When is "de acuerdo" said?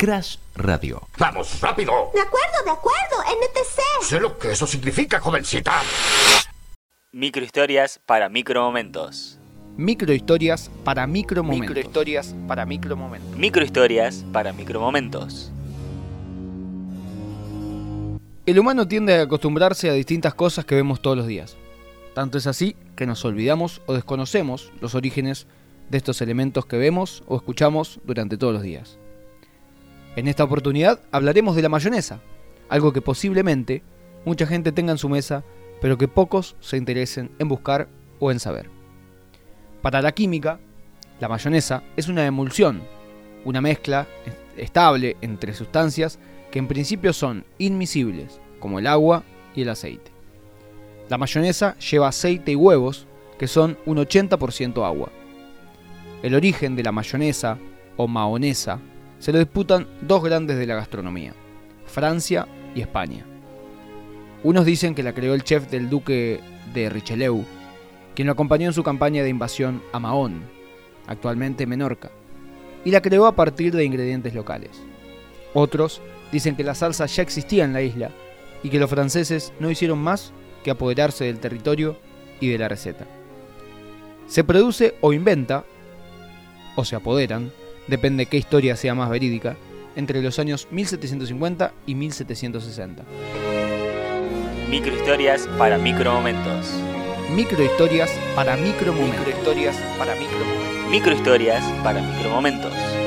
2.14-2.64, 2.64-3.16